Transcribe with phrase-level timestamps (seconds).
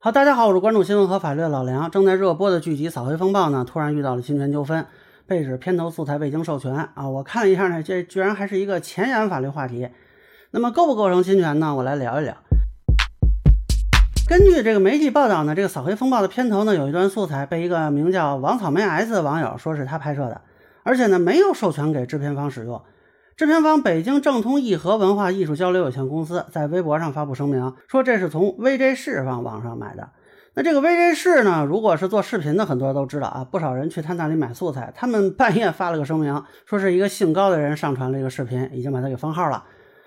[0.00, 1.90] 好，大家好，我是关注新闻和法律的老梁。
[1.90, 4.86] 正在热播的剧集《扫黑风暴》呢，突然遇到了侵权纠纷，
[5.26, 7.08] 被指片头素材未经授权啊。
[7.08, 9.88] 我看了一下呢，这居然还是一个前沿法律话题。
[10.52, 11.74] 那么构不构成侵权呢？
[11.74, 12.36] 我来聊一聊。
[14.28, 20.40] 根据这个媒体报道呢，这个《扫黑风暴》的片头呢，有一段素材被一个名叫王草莓 S 的网友说是他拍摄的，
[20.84, 22.80] 而且呢没有授权给制片方使用。
[23.38, 30.08] 制片方北京正通义和文化艺术交流有限公司在微博上发布声明，说这是从 VJ 视上网上买的。
[30.54, 34.92] 那这个 VJ 视呢，如果是做视频的，很多人都知道啊，不少人去他那里买素材。
[34.92, 39.62] 他们半夜发了个声明，说是一个姓高的人上传了一个视频，已经把他给封号了。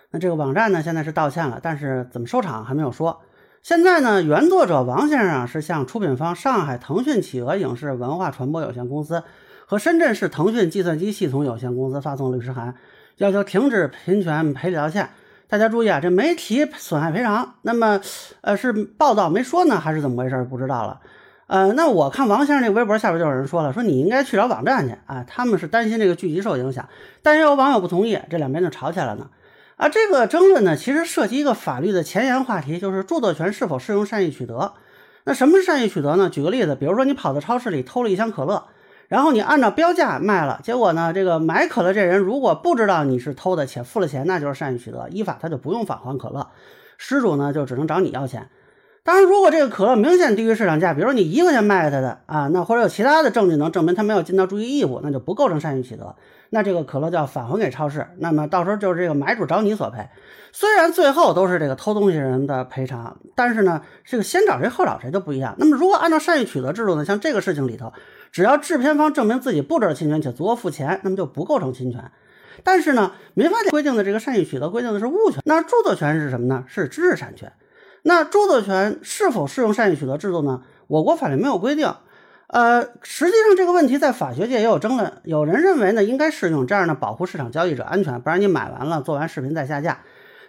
[0.09, 3.21] 那这个网站呢，现在是道歉了，但是怎么收场还没有说。
[3.61, 9.23] 现在呢，原作者王先生是向出品方上海腾讯企鹅影视文化传播有限公司
[9.71, 12.75] 和深圳市腾讯计算机系统有限公司发送律师函。
[13.19, 15.11] 要求停止侵权赔礼道歉。
[15.47, 17.55] 大家注意啊，这没提损害赔偿。
[17.61, 18.01] 那么，
[18.41, 20.43] 呃，是报道没说呢，还是怎么回事？
[20.43, 20.99] 不知道了。
[21.47, 25.23] 呃，那我看王先生那微博下边就有人说了，说你应该去找网站去啊。
[25.25, 26.89] 他们是担心这个剧集受影响，
[27.21, 29.29] 但也有网友不同意，这两边就吵起来了呢。
[29.77, 34.73] 啊，这个争论呢，其实涉及一个法律的前沿话题，就是著作权是否适用善意取得。
[35.23, 36.29] 那什么是善意取得呢？
[36.29, 38.65] 举个例子，比如说你跑到超市里偷了一箱可乐。
[39.11, 46.47] 然后你按照标价卖了，结果呢，这个买可乐这人如果不知道你是偷的且付了钱，那就是善意取得，依法他就不用返还可乐，
[46.97, 48.47] 失主呢就只能找你要钱。
[49.03, 56.15] 当然，如果这个可乐明显低于市场价，比如你一块钱卖给他的啊，那或者有其他的证据能证明他没有尽到注意义务，那就不构成善意取得，
[56.51, 60.07] 那这个可乐就要返还给超市，那么到时候就是这个买主找你索赔。
[60.51, 65.55] 虽然最后都是这个偷东西人的赔偿，但是呢，这个先找谁后找谁就不一样。
[65.57, 67.93] 那么如果按照善意取得制度呢，像这个事情里头。
[68.31, 72.11] 只要制片方证明自己不知道侵权且足额付钱，那么就不构成侵权。
[72.63, 76.63] 但是呢，民法典规定的这个善意取得规定的是物权，那著作权是什么呢？
[76.65, 77.51] 是知识产权。
[78.03, 80.61] 那著作权是否适用善意取得制度呢？
[80.87, 81.93] 我国法律没有规定。
[82.47, 85.13] 呃，实际上这个问题在法学界也有争论。
[85.23, 89.99] 有人认为呢应该适用，这样呢保护市场交易者安全，不然你买完了做完视频再下架。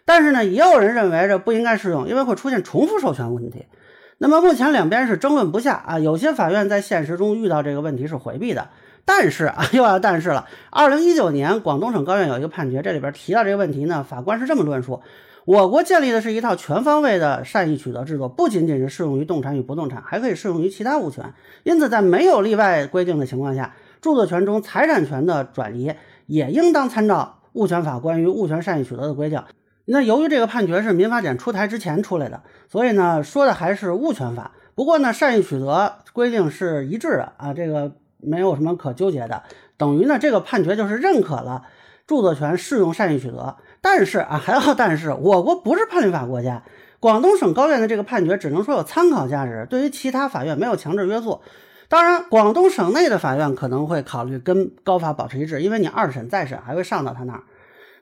[0.05, 3.67] 但是呢，也有人认为这不应该适用，因为会出现重复授权问题。
[4.19, 8.71] 那么目前两边是争论不下啊，有些法院在现实中遇到这个问题是回避的，
[9.05, 10.47] 但是啊 又要但是了。
[10.71, 15.01] 二零一九年广东省高院有一个判决，这里边提到这个问题呢，法官是这么论述：
[15.45, 21.35] 我国建立的是一套全方位的善意取得制度，不仅仅是适用于动产与不动产，还可以适用于其他物权。
[21.65, 25.95] 因此，在没有例外规定的情况下，著作权中财产权的转移
[26.27, 29.43] 也应当参照物权法关于物权善意取得的规定。
[29.87, 34.53] 那由于这个判决是民法典出台之前出来的，所以呢说的还是物权法。
[34.77, 39.43] 不过呢，善意取得规定是一致的啊，这个没有什么可纠结的。
[39.77, 41.65] 等于呢，这个判决就是认可了
[42.13, 43.57] 著作权适用善意取得。
[43.81, 46.63] 但是啊，还要但是，我国不是判例法国家，
[47.01, 51.41] 广东省高院的这个判决只能说有参考价值，对于其他法院没有强制约束。
[51.89, 57.43] 当然，广东省内的法院可能会考虑跟高法保持一致，因为你二审再审还会上到他那儿。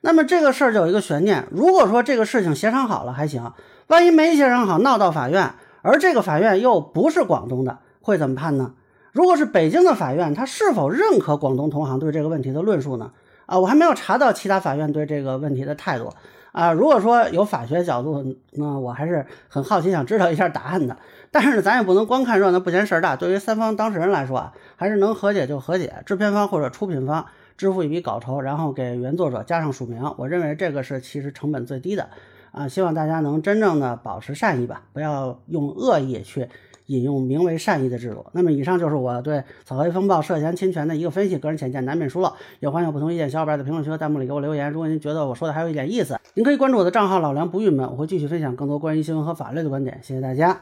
[0.01, 3.53] 那么这个事儿就有一个悬念，如果说这个事情协商好了还行，
[3.87, 8.75] 万一没协商好闹到法院，而这个法院又不是广东的，会怎么判呢？
[9.13, 13.11] 如果是北京的法院，他是否认可广东同行对这个问题的论述呢？
[13.51, 16.13] 啊，我还没有查到其他法院对这个问题的态度
[16.53, 16.73] 啊。
[16.73, 20.97] 如果说有法学角度，那我还是很好奇，想知道一下答案的。
[21.33, 27.27] 但是呢咱也不能光看热闹不嫌事儿大，对于三方当事人来说啊，还是能和解就和解，制片方或者出品方。
[27.57, 32.09] 支付一笔稿酬，然后给原作者加上署名，我认为这个是其实成本最低的
[32.53, 32.67] 啊！
[32.67, 36.49] 希望大家能真正的保持善意吧，不要用恶意去
[36.91, 38.27] 引用名为善意的制度。
[38.33, 44.71] 那么以上就是我对《草黑风暴》涉嫌侵权的一个分析，个人浅见难免疏漏，也欢迎有不同意见小伙伴在评论区和弹幕里给我留言。
[44.73, 50.01] 如果您觉得我说的还有一点意思，您可以关注我的账号老梁不郁闷，我会继续分享更多关于新闻和法律的观点。
[50.03, 50.61] 谢谢大家。